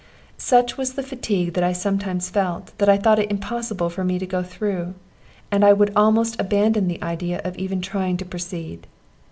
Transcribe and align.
Such 0.39 0.77
was 0.79 0.93
the 0.93 1.03
fatigue 1.03 1.53
that 1.53 1.63
I 1.63 1.73
sometimes 1.73 2.27
felt, 2.31 2.75
that 2.79 2.89
I 2.89 2.97
thought 2.97 3.19
it 3.19 3.29
impossible 3.29 3.91
for 3.91 4.03
me 4.03 4.17
to 4.17 4.25
go 4.25 4.41
through, 4.41 4.95
and 5.51 5.63
I 5.63 5.73
would 5.73 5.93
almost 5.95 6.41
abandon 6.41 6.87
the 6.87 7.03
idea 7.03 7.39
of 7.43 7.55
even 7.59 7.81
trying 7.83 8.17
to 8.17 8.25
proceed. 8.25 8.87